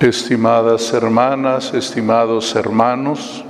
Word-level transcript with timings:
Estimadas 0.00 0.92
hermanas, 0.92 1.72
estimados 1.72 2.56
hermanos, 2.56 3.44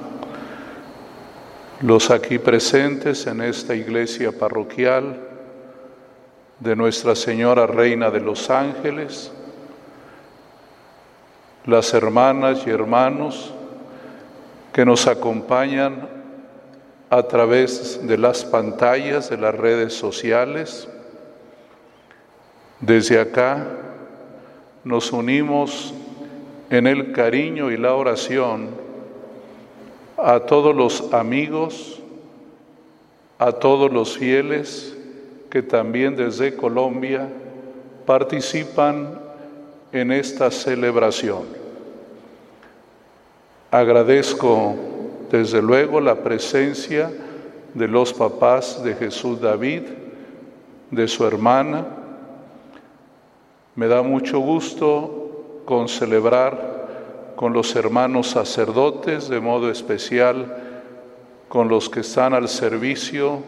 los 1.80 2.10
aquí 2.10 2.38
presentes 2.38 3.26
en 3.26 3.40
esta 3.40 3.74
iglesia 3.74 4.30
parroquial 4.30 5.20
de 6.60 6.76
Nuestra 6.76 7.16
Señora 7.16 7.66
Reina 7.66 8.10
de 8.10 8.20
los 8.20 8.50
Ángeles, 8.50 9.32
las 11.64 11.94
hermanas 11.94 12.64
y 12.66 12.70
hermanos 12.70 13.54
que 14.74 14.84
nos 14.84 15.06
acompañan 15.06 16.08
a 17.08 17.22
través 17.22 18.06
de 18.06 18.18
las 18.18 18.44
pantallas 18.44 19.30
de 19.30 19.38
las 19.38 19.54
redes 19.54 19.94
sociales. 19.94 20.88
Desde 22.80 23.18
acá 23.18 23.66
nos 24.84 25.10
unimos 25.10 25.94
en 26.78 26.88
el 26.88 27.12
cariño 27.12 27.70
y 27.70 27.76
la 27.76 27.94
oración 27.94 28.70
a 30.16 30.40
todos 30.40 30.74
los 30.74 31.12
amigos, 31.12 32.00
a 33.38 33.52
todos 33.52 33.92
los 33.92 34.18
fieles 34.18 34.96
que 35.50 35.62
también 35.62 36.16
desde 36.16 36.56
Colombia 36.56 37.28
participan 38.06 39.20
en 39.92 40.10
esta 40.10 40.50
celebración. 40.50 41.42
Agradezco 43.70 44.74
desde 45.30 45.62
luego 45.62 46.00
la 46.00 46.16
presencia 46.16 47.10
de 47.72 47.86
los 47.86 48.12
papás 48.12 48.82
de 48.82 48.94
Jesús 48.94 49.40
David, 49.40 49.82
de 50.90 51.06
su 51.06 51.24
hermana. 51.24 51.86
Me 53.76 53.86
da 53.86 54.02
mucho 54.02 54.40
gusto 54.40 55.62
con 55.64 55.88
celebrar 55.88 56.73
con 57.36 57.52
los 57.52 57.74
hermanos 57.76 58.28
sacerdotes, 58.28 59.28
de 59.28 59.40
modo 59.40 59.70
especial 59.70 60.56
con 61.48 61.68
los 61.68 61.88
que 61.88 62.00
están 62.00 62.34
al 62.34 62.48
servicio 62.48 63.42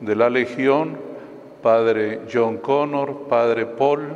de 0.00 0.14
la 0.14 0.30
Legión, 0.30 0.96
Padre 1.62 2.22
John 2.32 2.58
Connor, 2.58 3.26
Padre 3.28 3.66
Paul, 3.66 4.12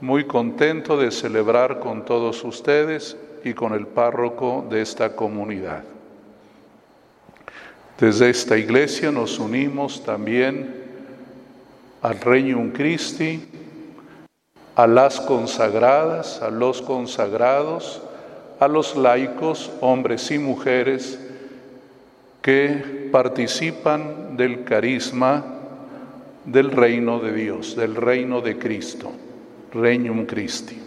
muy 0.00 0.24
contento 0.24 0.96
de 0.96 1.10
celebrar 1.10 1.80
con 1.80 2.04
todos 2.04 2.42
ustedes 2.44 3.16
y 3.44 3.54
con 3.54 3.72
el 3.72 3.86
párroco 3.86 4.64
de 4.68 4.82
esta 4.82 5.14
comunidad. 5.14 5.84
Desde 7.98 8.30
esta 8.30 8.58
iglesia 8.58 9.12
nos 9.12 9.38
unimos 9.38 10.02
también 10.02 10.82
al 12.02 12.20
Reino 12.20 12.72
Christi, 12.72 13.42
a 14.76 14.86
las 14.86 15.20
consagradas, 15.20 16.42
a 16.42 16.50
los 16.50 16.82
consagrados, 16.82 18.02
a 18.58 18.68
los 18.68 18.96
laicos, 18.96 19.70
hombres 19.80 20.30
y 20.30 20.38
mujeres, 20.38 21.20
que 22.42 23.08
participan 23.10 24.36
del 24.36 24.64
carisma 24.64 25.44
del 26.44 26.70
reino 26.70 27.20
de 27.20 27.32
Dios, 27.32 27.74
del 27.76 27.94
reino 27.94 28.40
de 28.40 28.58
Cristo, 28.58 29.12
Regnum 29.72 30.26
Christi. 30.26 30.78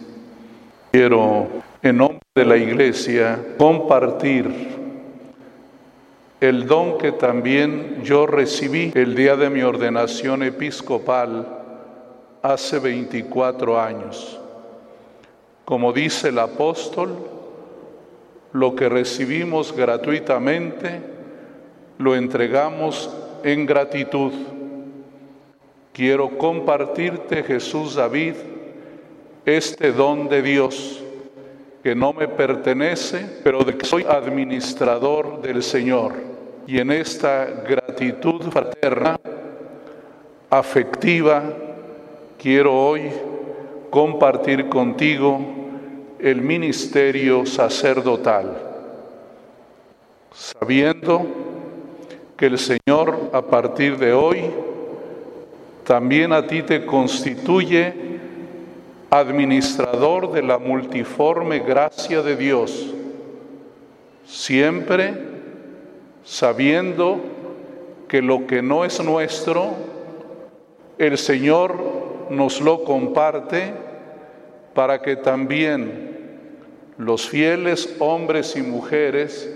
Quiero, 0.92 1.48
en 1.82 1.96
nombre 1.96 2.20
de 2.34 2.44
la 2.44 2.56
Iglesia, 2.56 3.38
compartir 3.58 4.78
el 6.40 6.66
don 6.66 6.98
que 6.98 7.12
también 7.12 8.02
yo 8.04 8.26
recibí 8.26 8.92
el 8.94 9.16
día 9.16 9.36
de 9.36 9.50
mi 9.50 9.62
ordenación 9.62 10.44
episcopal 10.44 11.57
hace 12.42 12.78
24 12.78 13.80
años. 13.80 14.38
Como 15.64 15.92
dice 15.92 16.28
el 16.28 16.38
apóstol, 16.38 17.16
lo 18.52 18.74
que 18.74 18.88
recibimos 18.88 19.74
gratuitamente 19.76 21.00
lo 21.98 22.14
entregamos 22.14 23.10
en 23.42 23.66
gratitud. 23.66 24.32
Quiero 25.92 26.38
compartirte, 26.38 27.42
Jesús 27.42 27.96
David, 27.96 28.34
este 29.44 29.92
don 29.92 30.28
de 30.28 30.42
Dios 30.42 31.02
que 31.82 31.94
no 31.94 32.12
me 32.12 32.28
pertenece, 32.28 33.40
pero 33.42 33.64
de 33.64 33.76
que 33.76 33.86
soy 33.86 34.04
administrador 34.04 35.40
del 35.42 35.62
Señor. 35.62 36.14
Y 36.66 36.78
en 36.78 36.90
esta 36.90 37.46
gratitud 37.46 38.42
fraterna, 38.50 39.18
afectiva, 40.50 41.42
quiero 42.38 42.72
hoy 42.72 43.10
compartir 43.90 44.68
contigo 44.68 45.40
el 46.20 46.40
ministerio 46.40 47.44
sacerdotal, 47.44 48.56
sabiendo 50.32 51.26
que 52.36 52.46
el 52.46 52.58
Señor 52.58 53.30
a 53.32 53.42
partir 53.42 53.98
de 53.98 54.12
hoy 54.12 54.44
también 55.84 56.32
a 56.32 56.46
ti 56.46 56.62
te 56.62 56.86
constituye 56.86 57.92
administrador 59.10 60.30
de 60.30 60.42
la 60.42 60.58
multiforme 60.58 61.60
gracia 61.60 62.22
de 62.22 62.36
Dios, 62.36 62.94
siempre 64.26 65.14
sabiendo 66.22 67.18
que 68.06 68.22
lo 68.22 68.46
que 68.46 68.62
no 68.62 68.84
es 68.84 69.02
nuestro, 69.02 69.70
el 70.98 71.16
Señor 71.16 72.07
nos 72.30 72.60
lo 72.60 72.84
comparte 72.84 73.72
para 74.74 75.00
que 75.02 75.16
también 75.16 76.16
los 76.98 77.28
fieles 77.28 77.96
hombres 77.98 78.56
y 78.56 78.62
mujeres 78.62 79.52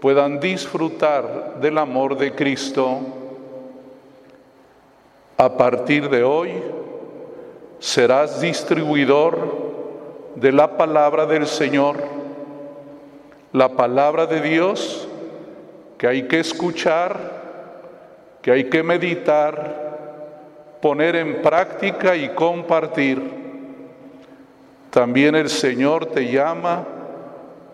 puedan 0.00 0.40
disfrutar 0.40 1.60
del 1.60 1.78
amor 1.78 2.16
de 2.16 2.34
Cristo. 2.34 2.98
A 5.36 5.56
partir 5.56 6.08
de 6.08 6.22
hoy 6.22 6.50
serás 7.78 8.40
distribuidor 8.40 9.70
de 10.36 10.52
la 10.52 10.76
palabra 10.76 11.26
del 11.26 11.46
Señor, 11.46 11.96
la 13.52 13.70
palabra 13.70 14.26
de 14.26 14.40
Dios 14.40 15.08
que 16.00 16.06
hay 16.06 16.22
que 16.28 16.40
escuchar, 16.40 17.18
que 18.40 18.50
hay 18.50 18.64
que 18.70 18.82
meditar, 18.82 19.89
poner 20.80 21.16
en 21.16 21.42
práctica 21.42 22.16
y 22.16 22.30
compartir. 22.30 23.20
También 24.90 25.34
el 25.34 25.48
Señor 25.48 26.06
te 26.06 26.30
llama 26.30 26.86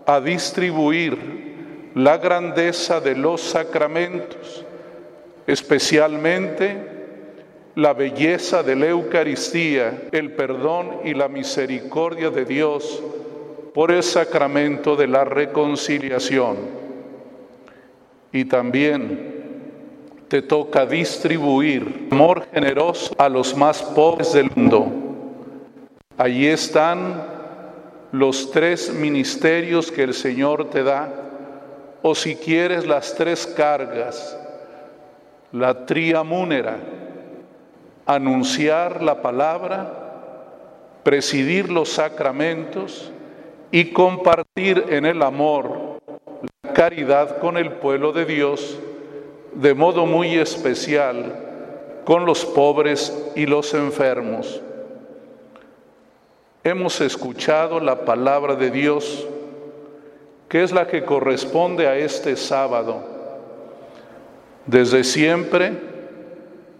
a 0.04 0.20
distribuir 0.20 1.46
la 1.94 2.18
grandeza 2.18 3.00
de 3.00 3.16
los 3.16 3.40
sacramentos, 3.40 4.64
especialmente 5.46 6.76
la 7.74 7.92
belleza 7.92 8.62
de 8.62 8.76
la 8.76 8.86
Eucaristía, 8.86 10.08
el 10.12 10.32
perdón 10.32 11.00
y 11.04 11.14
la 11.14 11.28
misericordia 11.28 12.30
de 12.30 12.44
Dios 12.44 13.02
por 13.74 13.92
el 13.92 14.02
sacramento 14.02 14.96
de 14.96 15.06
la 15.06 15.24
reconciliación. 15.24 16.56
Y 18.32 18.46
también 18.46 19.35
te 20.28 20.42
toca 20.42 20.84
distribuir 20.86 22.08
amor 22.10 22.46
generoso 22.52 23.14
a 23.18 23.28
los 23.28 23.56
más 23.56 23.82
pobres 23.82 24.32
del 24.32 24.50
mundo. 24.54 24.86
Allí 26.18 26.46
están 26.46 27.22
los 28.12 28.50
tres 28.50 28.92
ministerios 28.92 29.92
que 29.92 30.02
el 30.02 30.14
Señor 30.14 30.70
te 30.70 30.82
da, 30.82 31.08
o 32.02 32.14
si 32.14 32.36
quieres 32.36 32.86
las 32.86 33.14
tres 33.14 33.46
cargas, 33.46 34.38
la 35.52 35.86
triamúnera, 35.86 36.78
anunciar 38.04 39.02
la 39.02 39.22
palabra, 39.22 41.02
presidir 41.02 41.70
los 41.70 41.90
sacramentos 41.90 43.12
y 43.70 43.92
compartir 43.92 44.86
en 44.88 45.06
el 45.06 45.22
amor 45.22 45.98
la 46.62 46.72
caridad 46.72 47.38
con 47.38 47.56
el 47.56 47.72
pueblo 47.72 48.12
de 48.12 48.24
Dios 48.24 48.78
de 49.56 49.72
modo 49.72 50.04
muy 50.04 50.36
especial 50.36 51.32
con 52.04 52.26
los 52.26 52.44
pobres 52.44 53.32
y 53.34 53.46
los 53.46 53.72
enfermos. 53.72 54.60
Hemos 56.62 57.00
escuchado 57.00 57.80
la 57.80 58.04
palabra 58.04 58.54
de 58.54 58.70
Dios, 58.70 59.26
que 60.48 60.62
es 60.62 60.72
la 60.72 60.86
que 60.86 61.04
corresponde 61.04 61.86
a 61.86 61.96
este 61.96 62.36
sábado. 62.36 63.02
Desde 64.66 65.04
siempre, 65.04 65.72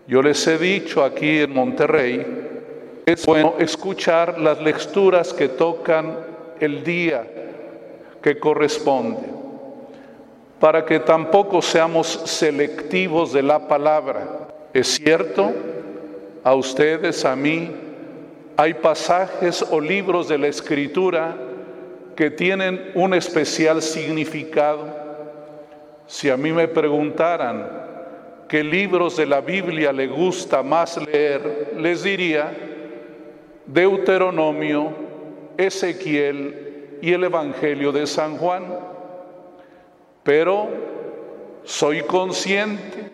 yo 0.06 0.20
les 0.22 0.46
he 0.46 0.58
dicho 0.58 1.02
aquí 1.02 1.38
en 1.38 1.54
Monterrey, 1.54 3.02
es 3.06 3.24
bueno 3.24 3.54
escuchar 3.58 4.38
las 4.38 4.60
lecturas 4.60 5.32
que 5.32 5.48
tocan 5.48 6.18
el 6.60 6.84
día 6.84 7.26
que 8.20 8.38
corresponde 8.38 9.35
para 10.60 10.84
que 10.84 11.00
tampoco 11.00 11.60
seamos 11.60 12.06
selectivos 12.24 13.32
de 13.32 13.42
la 13.42 13.68
palabra. 13.68 14.48
Es 14.72 14.88
cierto, 14.96 15.52
a 16.44 16.54
ustedes, 16.54 17.24
a 17.24 17.36
mí, 17.36 17.70
Hay 18.58 18.72
pasajes 18.72 19.62
o 19.70 19.78
libros 19.78 20.28
de 20.28 20.38
la 20.38 20.46
Escritura 20.46 21.36
que 22.16 22.30
tienen 22.30 22.90
un 22.94 23.12
especial 23.12 23.82
significado. 23.82 24.86
Si 26.06 26.30
a 26.30 26.38
mí 26.38 26.52
me 26.52 26.66
preguntaran 26.66 27.68
qué 28.48 28.64
libros 28.64 29.18
de 29.18 29.26
la 29.26 29.42
Biblia 29.42 29.92
le 29.92 30.06
gusta 30.06 30.62
más 30.62 30.96
leer, 30.96 31.74
les 31.76 32.02
diría 32.02 32.50
Deuteronomio, 33.66 34.94
Ezequiel 35.58 36.98
y 37.02 37.12
el 37.12 37.24
Evangelio 37.24 37.92
de 37.92 38.06
San 38.06 38.38
Juan. 38.38 38.95
Pero 40.26 40.68
soy 41.62 42.02
consciente 42.02 43.12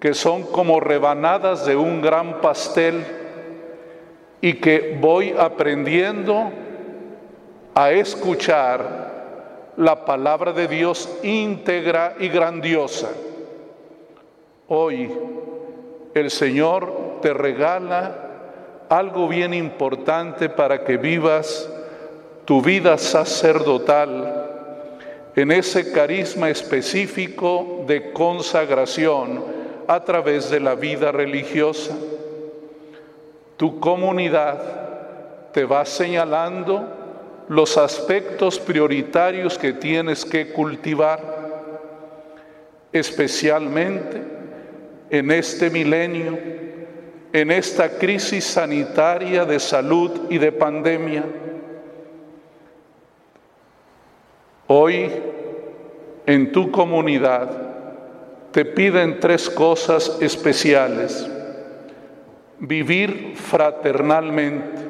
que 0.00 0.12
son 0.12 0.42
como 0.42 0.80
rebanadas 0.80 1.64
de 1.64 1.76
un 1.76 2.02
gran 2.02 2.40
pastel 2.40 3.04
y 4.40 4.54
que 4.54 4.98
voy 5.00 5.34
aprendiendo 5.38 6.50
a 7.76 7.92
escuchar 7.92 9.72
la 9.76 10.04
palabra 10.04 10.52
de 10.52 10.66
Dios 10.66 11.08
íntegra 11.22 12.16
y 12.18 12.28
grandiosa. 12.28 13.10
Hoy 14.66 15.08
el 16.12 16.30
Señor 16.32 17.20
te 17.22 17.32
regala 17.34 18.86
algo 18.88 19.28
bien 19.28 19.54
importante 19.54 20.48
para 20.48 20.82
que 20.82 20.96
vivas 20.96 21.70
tu 22.44 22.60
vida 22.60 22.98
sacerdotal 22.98 24.55
en 25.36 25.52
ese 25.52 25.92
carisma 25.92 26.48
específico 26.48 27.84
de 27.86 28.10
consagración 28.12 29.44
a 29.86 30.02
través 30.02 30.48
de 30.50 30.60
la 30.60 30.74
vida 30.74 31.12
religiosa. 31.12 31.94
Tu 33.58 33.78
comunidad 33.78 35.52
te 35.52 35.66
va 35.66 35.84
señalando 35.84 36.88
los 37.48 37.76
aspectos 37.76 38.58
prioritarios 38.58 39.58
que 39.58 39.74
tienes 39.74 40.24
que 40.24 40.52
cultivar, 40.52 41.20
especialmente 42.90 44.22
en 45.10 45.30
este 45.30 45.68
milenio, 45.68 46.38
en 47.32 47.50
esta 47.50 47.90
crisis 47.90 48.44
sanitaria 48.44 49.44
de 49.44 49.60
salud 49.60 50.12
y 50.30 50.38
de 50.38 50.50
pandemia. 50.50 51.24
Hoy 54.68 55.12
en 56.26 56.50
tu 56.50 56.72
comunidad 56.72 57.48
te 58.50 58.64
piden 58.64 59.20
tres 59.20 59.48
cosas 59.48 60.18
especiales. 60.20 61.30
Vivir 62.58 63.34
fraternalmente, 63.36 64.82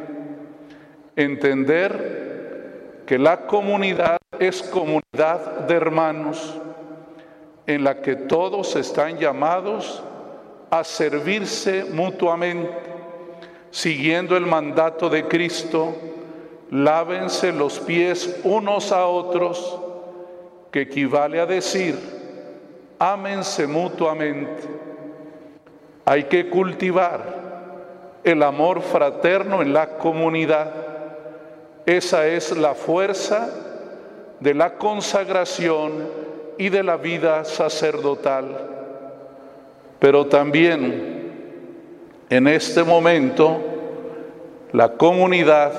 entender 1.15 3.03
que 3.05 3.19
la 3.19 3.47
comunidad 3.47 4.17
es 4.39 4.63
comunidad 4.63 5.67
de 5.67 5.75
hermanos 5.75 6.59
en 7.67 7.85
la 7.85 8.01
que 8.01 8.17
todos 8.17 8.77
están 8.77 9.19
llamados 9.19 10.03
a 10.71 10.85
servirse 10.85 11.85
mutuamente, 11.93 12.71
siguiendo 13.71 14.37
el 14.37 14.47
mandato 14.47 15.11
de 15.11 15.27
Cristo, 15.27 15.95
lávense 16.71 17.53
los 17.53 17.79
pies 17.79 18.41
unos 18.45 18.93
a 18.93 19.07
otros, 19.07 19.79
que 20.71 20.83
equivale 20.83 21.41
a 21.41 21.47
decir, 21.47 21.99
ámense 22.99 23.67
mutuamente. 23.67 24.63
Hay 26.05 26.25
que 26.25 26.49
cultivar 26.49 27.47
el 28.25 28.43
amor 28.43 28.83
fraterno 28.83 29.63
en 29.63 29.73
la 29.73 29.97
comunidad. 29.99 30.73
Esa 31.87 32.27
es 32.27 32.57
la 32.57 32.75
fuerza 32.75 33.49
de 34.41 34.55
la 34.55 34.75
consagración 34.75 36.09
y 36.59 36.69
de 36.69 36.83
la 36.83 36.97
vida 36.97 37.45
sacerdotal. 37.45 38.47
Pero 39.99 40.27
también 40.27 41.27
en 42.29 42.49
este 42.49 42.83
momento 42.83 43.61
la 44.73 44.93
comunidad 44.93 45.73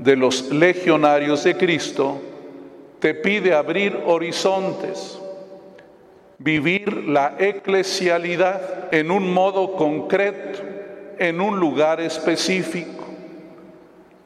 de 0.00 0.16
los 0.16 0.50
legionarios 0.50 1.44
de 1.44 1.58
Cristo 1.58 2.22
te 3.00 3.12
pide 3.12 3.52
abrir 3.52 3.98
horizontes, 4.06 5.20
vivir 6.38 7.04
la 7.06 7.36
eclesialidad 7.38 8.94
en 8.94 9.10
un 9.10 9.30
modo 9.30 9.76
concreto, 9.76 10.58
en 11.18 11.38
un 11.42 11.60
lugar 11.60 12.00
específico. 12.00 13.04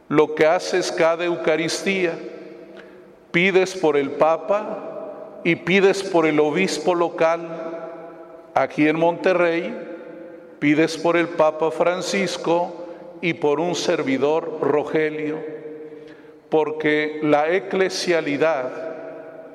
Lo 0.09 0.37
que 0.37 0.47
haces 0.47 0.93
cada 0.93 1.25
Eucaristía, 1.25 2.13
pides 3.33 3.75
por 3.75 3.97
el 3.97 4.13
Papa 4.13 5.41
y 5.43 5.57
pides 5.57 6.05
por 6.05 6.25
el 6.25 6.39
obispo 6.39 6.95
local. 6.95 7.49
Aquí 8.55 8.87
en 8.87 8.97
Monterrey, 8.97 9.77
pides 10.61 10.97
por 10.97 11.17
el 11.17 11.31
Papa 11.31 11.73
Francisco 11.73 12.87
y 13.21 13.35
por 13.35 13.59
un 13.59 13.75
servidor 13.75 14.61
Rogelio 14.61 15.64
porque 16.55 17.19
la 17.21 17.53
eclesialidad 17.53 18.71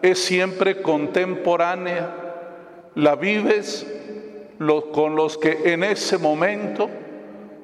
es 0.01 0.19
siempre 0.19 0.81
contemporánea, 0.81 2.13
la 2.95 3.15
vives 3.15 3.87
con 4.91 5.15
los 5.15 5.37
que 5.37 5.71
en 5.71 5.85
ese 5.85 6.17
momento 6.17 6.89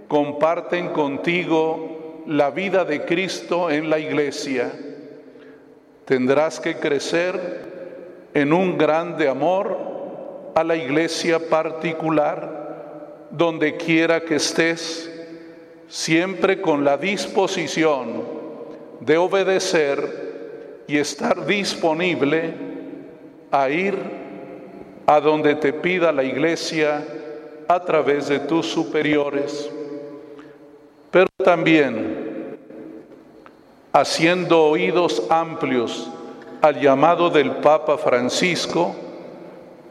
comparten 0.08 0.88
contigo 0.94 2.24
la 2.28 2.50
vida 2.50 2.86
de 2.86 3.04
Cristo 3.04 3.70
en 3.70 3.90
la 3.90 4.00
iglesia. 4.00 4.72
Tendrás 6.06 6.62
que 6.62 6.76
crecer 6.76 8.30
en 8.34 8.54
un 8.54 8.78
grande 8.78 9.28
amor 9.28 10.54
a 10.56 10.64
la 10.64 10.78
iglesia 10.78 11.40
particular, 11.50 13.28
donde 13.32 13.76
quiera 13.76 14.22
que 14.22 14.36
estés, 14.36 15.12
siempre 15.90 16.62
con 16.62 16.86
la 16.86 16.96
disposición 16.96 18.45
de 19.00 19.18
obedecer 19.18 20.84
y 20.88 20.98
estar 20.98 21.46
disponible 21.46 22.54
a 23.52 23.70
ir 23.70 23.98
a 25.06 25.20
donde 25.20 25.56
te 25.56 25.74
pida 25.74 26.12
la 26.12 26.24
iglesia 26.24 27.06
a 27.68 27.84
través 27.84 28.28
de 28.28 28.40
tus 28.40 28.68
superiores, 28.68 29.70
pero 31.12 31.28
también 31.44 32.58
haciendo 33.92 34.66
oídos 34.66 35.24
amplios 35.30 36.10
al 36.62 36.80
llamado 36.80 37.30
del 37.30 37.52
Papa 37.58 37.98
Francisco, 37.98 38.96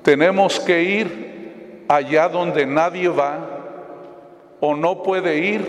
tenemos 0.03 0.61
que 0.61 0.83
ir 0.83 1.85
allá 1.89 2.29
donde 2.29 2.67
nadie 2.67 3.09
va 3.09 3.39
o 4.61 4.75
no 4.75 5.03
puede 5.03 5.39
ir 5.39 5.65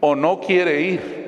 o 0.00 0.14
no 0.14 0.40
quiere 0.40 0.80
ir 0.80 1.19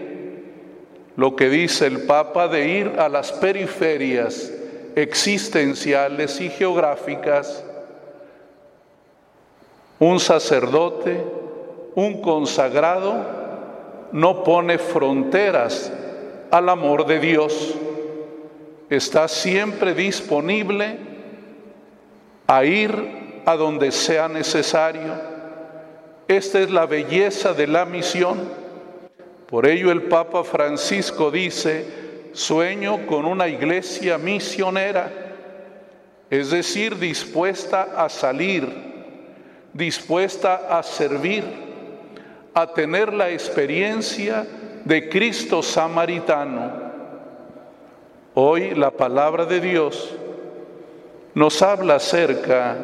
lo 1.17 1.37
que 1.37 1.49
dice 1.49 1.87
el 1.87 2.03
Papa 2.03 2.49
de 2.49 2.69
ir 2.69 2.93
a 2.99 3.09
las 3.09 3.33
periferias 3.33 4.53
existenciales 4.95 6.41
y 6.41 6.49
geográficas, 6.49 7.65
un 9.99 10.19
sacerdote, 10.19 11.23
un 11.95 12.21
consagrado, 12.21 13.43
no 14.13 14.43
pone 14.43 14.79
fronteras 14.79 15.93
al 16.51 16.69
amor 16.69 17.07
de 17.07 17.21
Dios. 17.21 17.75
Está 18.91 19.29
siempre 19.29 19.95
disponible 19.95 20.99
a 22.47 22.65
ir 22.65 23.43
a 23.47 23.57
donde 23.57 23.93
sea 23.93 24.29
necesario. 24.29 25.15
Esta 26.29 26.61
es 26.61 26.71
la 26.71 26.87
belleza 26.87 27.53
de 27.55 27.67
la 27.67 27.85
misión 27.85 28.62
por 29.53 29.67
ello 29.67 29.93
el 29.93 30.05
Papa 30.05 30.45
Francisco 30.45 31.31
dice, 31.31 31.85
sueño 32.33 33.07
con 33.07 33.27
una 33.27 33.49
iglesia 33.49 34.17
misionera, 34.17 35.13
es 36.31 36.51
decir, 36.51 36.99
dispuesta 36.99 38.03
a 38.03 38.09
salir, 38.09 38.67
dispuesta 39.75 40.79
a 40.79 40.83
servir, 40.83 41.45
a 42.55 42.73
tener 42.73 43.13
la 43.13 43.29
experiencia 43.29 44.47
de 44.87 45.11
Cristo 45.11 45.63
samaritano. 45.63 46.73
Hoy 48.33 48.75
la 48.75 48.91
palabra 48.91 49.45
de 49.45 49.61
Dios 49.61 50.15
nos 51.35 51.61
habla 51.61 51.97
acerca 51.97 52.79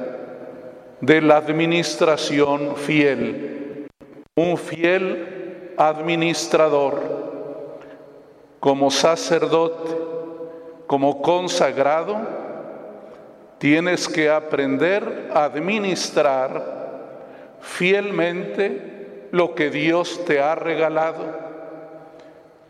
de 1.00 1.22
la 1.22 1.38
administración 1.38 2.76
fiel, 2.76 3.88
un 4.34 4.58
fiel 4.58 5.37
administrador, 5.78 7.00
como 8.60 8.90
sacerdote, 8.90 9.96
como 10.86 11.22
consagrado, 11.22 12.16
tienes 13.58 14.08
que 14.08 14.28
aprender 14.28 15.30
a 15.32 15.44
administrar 15.44 16.78
fielmente 17.60 19.28
lo 19.30 19.54
que 19.54 19.70
Dios 19.70 20.24
te 20.24 20.40
ha 20.40 20.54
regalado. 20.54 21.24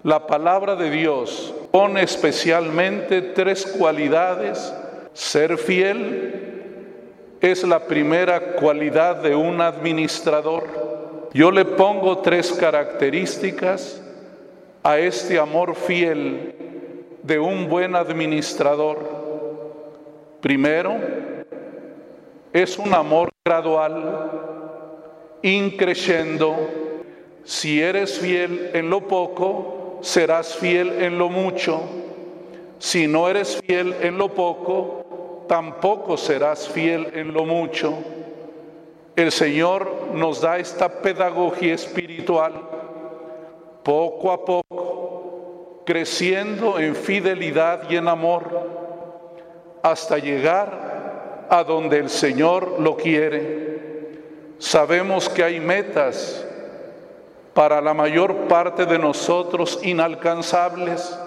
La 0.02 0.26
palabra 0.26 0.76
de 0.76 0.90
Dios 0.90 1.54
pone 1.70 2.02
especialmente 2.02 3.22
tres 3.22 3.66
cualidades. 3.78 4.72
Ser 5.12 5.58
fiel 5.58 6.48
es 7.40 7.64
la 7.64 7.80
primera 7.80 8.54
cualidad 8.54 9.16
de 9.16 9.34
un 9.34 9.60
administrador. 9.60 10.97
Yo 11.34 11.50
le 11.50 11.64
pongo 11.64 12.18
tres 12.18 12.52
características 12.52 14.02
a 14.82 14.98
este 14.98 15.38
amor 15.38 15.74
fiel 15.74 16.54
de 17.22 17.38
un 17.38 17.68
buen 17.68 17.94
administrador. 17.94 18.98
Primero, 20.40 20.96
es 22.52 22.78
un 22.78 22.94
amor 22.94 23.28
gradual, 23.44 24.30
increciendo. 25.42 26.56
Si 27.44 27.82
eres 27.82 28.18
fiel 28.18 28.70
en 28.72 28.88
lo 28.88 29.06
poco, 29.06 29.98
serás 30.00 30.56
fiel 30.56 31.02
en 31.02 31.18
lo 31.18 31.28
mucho. 31.28 31.82
Si 32.78 33.06
no 33.06 33.28
eres 33.28 33.60
fiel 33.66 33.94
en 34.00 34.16
lo 34.16 34.28
poco, 34.28 35.44
tampoco 35.46 36.16
serás 36.16 36.68
fiel 36.68 37.10
en 37.14 37.34
lo 37.34 37.44
mucho. 37.44 37.94
El 39.16 39.32
Señor 39.32 39.97
nos 40.12 40.40
da 40.40 40.58
esta 40.58 40.88
pedagogía 40.88 41.74
espiritual 41.74 42.52
poco 43.82 44.32
a 44.32 44.44
poco, 44.44 45.82
creciendo 45.86 46.78
en 46.78 46.94
fidelidad 46.94 47.88
y 47.88 47.96
en 47.96 48.06
amor, 48.08 48.44
hasta 49.82 50.18
llegar 50.18 51.46
a 51.48 51.64
donde 51.64 51.98
el 51.98 52.10
Señor 52.10 52.80
lo 52.80 52.96
quiere. 52.96 54.18
Sabemos 54.58 55.28
que 55.28 55.42
hay 55.42 55.60
metas 55.60 56.46
para 57.54 57.80
la 57.80 57.94
mayor 57.94 58.46
parte 58.46 58.84
de 58.84 58.98
nosotros 58.98 59.80
inalcanzables, 59.82 61.18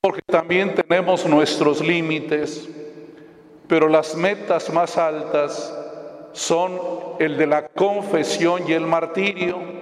porque 0.00 0.22
también 0.26 0.74
tenemos 0.74 1.26
nuestros 1.26 1.80
límites, 1.80 2.68
pero 3.68 3.86
las 3.88 4.16
metas 4.16 4.72
más 4.72 4.96
altas 4.96 5.76
son 6.32 6.80
el 7.18 7.36
de 7.36 7.46
la 7.46 7.68
confesión 7.68 8.62
y 8.68 8.72
el 8.72 8.86
martirio 8.86 9.80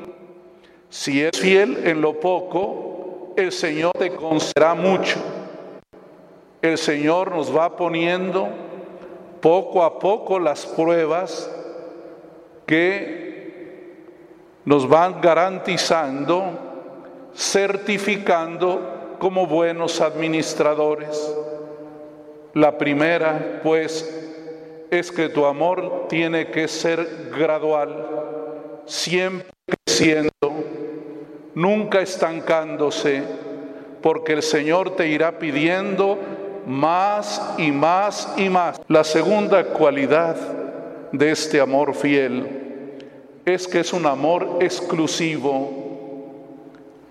si 0.90 1.22
es 1.22 1.38
fiel 1.38 1.86
en 1.86 2.00
lo 2.00 2.18
poco, 2.18 3.34
el 3.36 3.52
Señor 3.52 3.92
te 3.98 4.10
concederá 4.10 4.74
mucho. 4.74 5.18
El 6.62 6.78
Señor 6.78 7.30
nos 7.30 7.54
va 7.54 7.76
poniendo 7.76 8.48
poco 9.40 9.84
a 9.84 9.98
poco 9.98 10.38
las 10.38 10.64
pruebas 10.64 11.54
que 12.66 13.98
nos 14.64 14.88
van 14.88 15.20
garantizando, 15.20 16.52
certificando 17.34 19.16
como 19.18 19.46
buenos 19.46 20.00
administradores. 20.00 21.36
La 22.54 22.78
primera, 22.78 23.60
pues, 23.62 24.27
es 24.90 25.12
que 25.12 25.28
tu 25.28 25.44
amor 25.44 26.06
tiene 26.08 26.50
que 26.50 26.68
ser 26.68 27.30
gradual, 27.36 28.82
siempre 28.86 29.48
creciendo 29.84 30.30
nunca 31.54 32.00
estancándose, 32.00 33.22
porque 34.00 34.34
el 34.34 34.42
Señor 34.42 34.94
te 34.94 35.08
irá 35.08 35.38
pidiendo 35.38 36.18
más 36.66 37.54
y 37.58 37.72
más 37.72 38.32
y 38.36 38.48
más. 38.48 38.80
La 38.86 39.02
segunda 39.02 39.64
cualidad 39.64 40.36
de 41.10 41.32
este 41.32 41.60
amor 41.60 41.94
fiel 41.94 42.94
es 43.44 43.66
que 43.66 43.80
es 43.80 43.92
un 43.92 44.06
amor 44.06 44.58
exclusivo. 44.60 45.86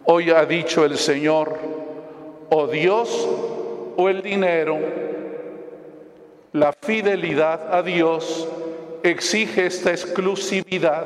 Hoy 0.06 0.30
ha 0.30 0.46
dicho 0.46 0.86
el 0.86 0.98
Señor, 0.98 1.58
o 2.50 2.68
Dios 2.68 3.28
o 3.98 4.08
el 4.08 4.22
dinero. 4.22 4.78
La 6.58 6.74
fidelidad 6.74 7.72
a 7.72 7.84
Dios 7.84 8.48
exige 9.04 9.68
esta 9.68 9.92
exclusividad. 9.92 11.06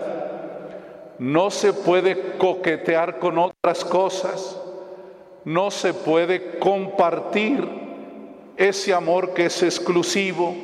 No 1.20 1.51
se 1.51 1.74
puede 1.74 2.38
coquetear 2.38 3.20
con 3.20 3.38
otras 3.38 3.84
cosas, 3.84 4.58
no 5.43 5.70
se 5.70 5.93
puede 5.93 6.58
compartir 6.58 7.67
ese 8.55 8.93
amor 8.93 9.34
que 9.34 9.48
es 9.48 9.62
exclusivo. 9.62 10.55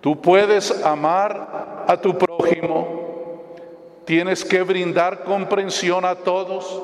Tú 0.00 0.22
puedes 0.22 0.82
amar 0.82 1.84
a 1.86 2.00
tu 2.00 2.16
prójimo, 2.16 3.42
tienes 4.06 4.42
que 4.42 4.62
brindar 4.62 5.22
comprensión 5.22 6.06
a 6.06 6.14
todos, 6.14 6.82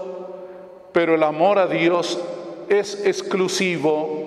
pero 0.92 1.14
el 1.14 1.22
amor 1.22 1.58
a 1.58 1.66
Dios 1.66 2.22
es 2.68 3.06
exclusivo, 3.06 4.26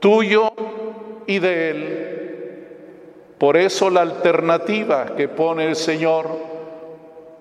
tuyo 0.00 0.52
y 1.26 1.38
de 1.38 1.70
Él. 1.70 2.14
Por 3.38 3.56
eso 3.56 3.90
la 3.90 4.02
alternativa 4.02 5.16
que 5.16 5.28
pone 5.28 5.66
el 5.66 5.76
Señor 5.76 6.28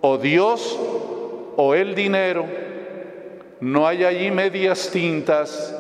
o 0.02 0.18
Dios 0.18 0.78
o 1.56 1.75
el 1.75 1.96
dinero. 1.96 2.46
No 3.62 3.88
hay 3.88 4.04
allí 4.04 4.32
medias 4.32 4.90
tintas. 4.92 5.74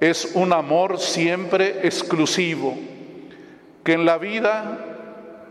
Es 0.00 0.32
un 0.34 0.52
amor 0.52 0.98
siempre 0.98 1.86
exclusivo, 1.86 2.76
que 3.82 3.94
en 3.94 4.04
la 4.04 4.18
vida 4.18 4.78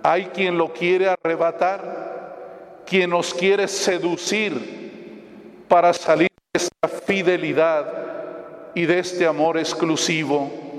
hay 0.03 0.25
quien 0.25 0.57
lo 0.57 0.73
quiere 0.73 1.07
arrebatar, 1.07 2.83
quien 2.85 3.09
nos 3.09 3.33
quiere 3.33 3.67
seducir 3.67 5.63
para 5.67 5.93
salir 5.93 6.29
de 6.53 6.59
esta 6.59 6.87
fidelidad 6.87 7.91
y 8.75 8.85
de 8.85 8.99
este 8.99 9.25
amor 9.25 9.57
exclusivo. 9.57 10.72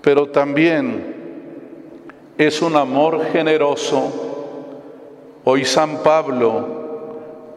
Pero 0.00 0.28
también 0.28 1.16
es 2.38 2.62
un 2.62 2.76
amor 2.76 3.24
generoso. 3.32 4.12
Hoy 5.44 5.64
San 5.64 6.02
Pablo 6.02 6.78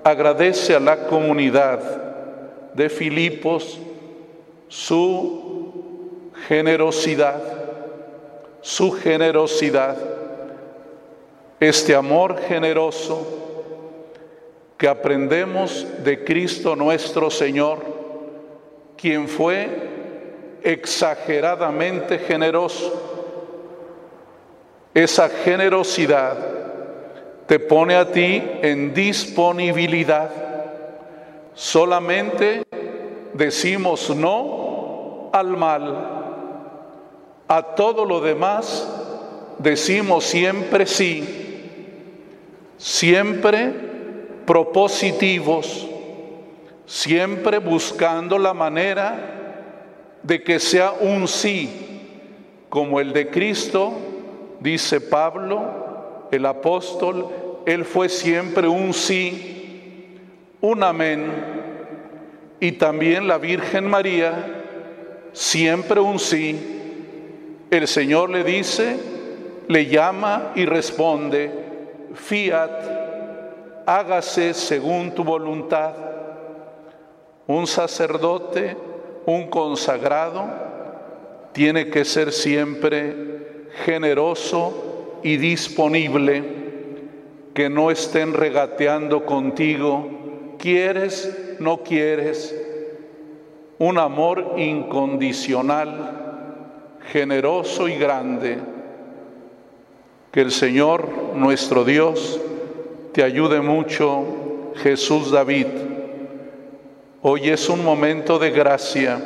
agradece 0.03 0.75
a 0.75 0.79
la 0.79 1.05
comunidad 1.05 1.79
de 2.73 2.89
Filipos 2.89 3.79
su 4.67 6.31
generosidad, 6.47 7.41
su 8.61 8.91
generosidad, 8.91 9.97
este 11.59 11.93
amor 11.93 12.39
generoso 12.39 13.27
que 14.77 14.87
aprendemos 14.87 15.85
de 16.03 16.23
Cristo 16.23 16.75
nuestro 16.75 17.29
Señor, 17.29 17.79
quien 18.97 19.27
fue 19.27 20.00
exageradamente 20.63 22.19
generoso. 22.19 23.09
Esa 24.93 25.29
generosidad 25.29 26.37
te 27.47 27.59
pone 27.59 27.95
a 27.95 28.11
ti 28.11 28.41
en 28.61 28.93
disponibilidad. 28.93 30.29
Solamente 31.53 32.63
decimos 33.33 34.09
no 34.15 35.29
al 35.33 35.57
mal. 35.57 36.17
A 37.47 37.63
todo 37.75 38.05
lo 38.05 38.21
demás 38.21 38.87
decimos 39.57 40.25
siempre 40.25 40.85
sí. 40.85 41.37
Siempre 42.77 43.73
propositivos. 44.45 45.87
Siempre 46.85 47.59
buscando 47.59 48.37
la 48.37 48.53
manera 48.53 49.40
de 50.23 50.43
que 50.43 50.59
sea 50.59 50.91
un 50.91 51.27
sí, 51.27 51.69
como 52.69 52.99
el 52.99 53.13
de 53.13 53.29
Cristo, 53.29 53.93
dice 54.59 55.01
Pablo, 55.01 56.27
el 56.31 56.45
apóstol, 56.45 57.27
él 57.65 57.85
fue 57.85 58.09
siempre 58.09 58.67
un 58.67 58.93
sí, 58.93 60.17
un 60.61 60.83
amén. 60.83 61.25
Y 62.59 62.73
también 62.73 63.27
la 63.27 63.37
Virgen 63.37 63.87
María, 63.87 64.63
siempre 65.33 65.99
un 65.99 66.19
sí. 66.19 67.65
El 67.69 67.87
Señor 67.87 68.29
le 68.29 68.43
dice, 68.43 68.97
le 69.67 69.87
llama 69.87 70.51
y 70.55 70.65
responde, 70.65 71.51
fiat, 72.13 72.71
hágase 73.85 74.53
según 74.53 75.11
tu 75.15 75.23
voluntad. 75.23 75.93
Un 77.47 77.67
sacerdote, 77.67 78.77
un 79.25 79.49
consagrado, 79.49 80.45
tiene 81.53 81.89
que 81.89 82.05
ser 82.05 82.31
siempre 82.31 83.67
generoso 83.85 85.19
y 85.23 85.37
disponible 85.37 86.61
que 87.53 87.69
no 87.69 87.91
estén 87.91 88.33
regateando 88.33 89.25
contigo. 89.25 90.07
¿Quieres? 90.57 91.57
¿No 91.59 91.83
quieres? 91.83 92.55
Un 93.77 93.97
amor 93.97 94.53
incondicional, 94.57 96.99
generoso 97.11 97.87
y 97.87 97.95
grande. 97.95 98.59
Que 100.31 100.41
el 100.41 100.51
Señor, 100.51 101.09
nuestro 101.35 101.83
Dios, 101.83 102.39
te 103.11 103.23
ayude 103.23 103.59
mucho 103.59 104.23
Jesús 104.75 105.31
David. 105.31 105.90
Hoy 107.23 107.49
es 107.49 107.69
un 107.69 107.85
momento 107.85 108.39
de 108.39 108.49
gracia, 108.49 109.21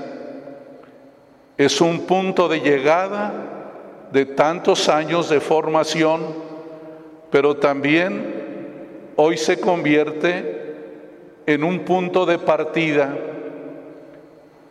es 1.58 1.80
un 1.80 2.02
punto 2.02 2.50
de 2.50 2.60
llegada 2.60 3.32
de 4.12 4.26
tantos 4.26 4.90
años 4.90 5.30
de 5.30 5.40
formación, 5.40 6.22
pero 7.32 7.56
también 7.56 9.14
hoy 9.16 9.38
se 9.38 9.62
convierte 9.62 10.76
en 11.46 11.64
un 11.64 11.86
punto 11.86 12.26
de 12.26 12.38
partida. 12.38 13.18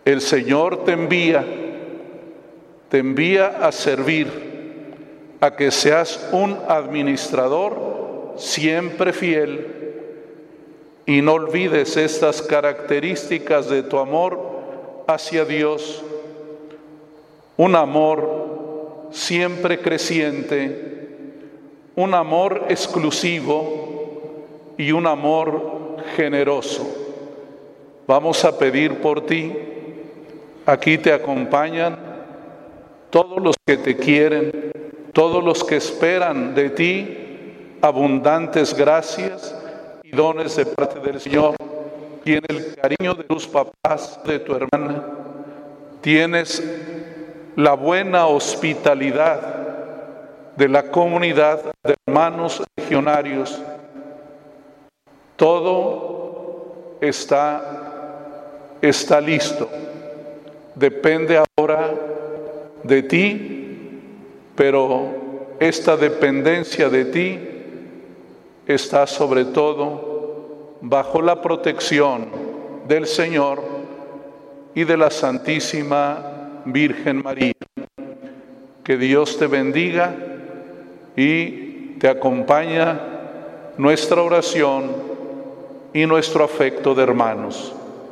El 0.04 0.20
Señor 0.20 0.84
te 0.84 0.92
envía, 0.92 1.46
te 2.90 2.98
envía 2.98 3.46
a 3.66 3.72
servir 3.72 4.28
a 5.40 5.56
que 5.56 5.70
seas 5.70 6.28
un 6.30 6.58
administrador 6.68 8.34
siempre 8.36 9.14
fiel 9.14 9.83
y 11.06 11.20
no 11.20 11.34
olvides 11.34 11.96
estas 11.96 12.40
características 12.40 13.68
de 13.68 13.82
tu 13.82 13.98
amor 13.98 14.40
hacia 15.06 15.44
Dios, 15.44 16.02
un 17.56 17.76
amor 17.76 19.08
siempre 19.10 19.80
creciente, 19.80 21.08
un 21.94 22.14
amor 22.14 22.66
exclusivo 22.68 24.74
y 24.78 24.92
un 24.92 25.06
amor 25.06 25.98
generoso. 26.16 26.86
Vamos 28.06 28.44
a 28.44 28.58
pedir 28.58 29.00
por 29.00 29.26
ti, 29.26 29.52
aquí 30.66 30.98
te 30.98 31.12
acompañan 31.12 31.98
todos 33.10 33.42
los 33.42 33.56
que 33.66 33.76
te 33.76 33.96
quieren, 33.96 34.72
todos 35.12 35.44
los 35.44 35.62
que 35.62 35.76
esperan 35.76 36.54
de 36.54 36.70
ti 36.70 37.18
abundantes 37.80 38.74
gracias 38.74 39.54
dones 40.14 40.56
de 40.56 40.66
parte 40.66 41.00
del 41.00 41.20
Señor. 41.20 41.56
Tienes 42.22 42.48
el 42.48 42.74
cariño 42.74 43.14
de 43.14 43.24
tus 43.24 43.46
papás, 43.46 44.20
de 44.24 44.38
tu 44.38 44.54
hermana. 44.54 45.04
Tienes 46.00 46.62
la 47.56 47.74
buena 47.74 48.26
hospitalidad 48.26 49.54
de 50.56 50.68
la 50.68 50.84
comunidad 50.90 51.62
de 51.82 51.94
hermanos 52.06 52.62
legionarios. 52.76 53.60
Todo 55.36 56.96
está, 57.00 58.78
está 58.80 59.20
listo. 59.20 59.68
Depende 60.74 61.42
ahora 61.56 61.94
de 62.82 63.02
ti 63.02 63.54
pero 64.54 65.54
esta 65.58 65.96
dependencia 65.96 66.88
de 66.88 67.04
ti 67.06 67.40
está 68.66 69.06
sobre 69.06 69.44
todo 69.44 70.76
bajo 70.80 71.22
la 71.22 71.40
protección 71.40 72.28
del 72.88 73.06
Señor 73.06 73.62
y 74.74 74.84
de 74.84 74.96
la 74.96 75.10
Santísima 75.10 76.62
Virgen 76.64 77.22
María. 77.22 77.52
Que 78.82 78.96
Dios 78.96 79.38
te 79.38 79.46
bendiga 79.46 80.14
y 81.16 81.96
te 81.98 82.08
acompaña 82.08 83.00
nuestra 83.78 84.22
oración 84.22 84.90
y 85.92 86.06
nuestro 86.06 86.44
afecto 86.44 86.94
de 86.94 87.02
hermanos. 87.02 87.74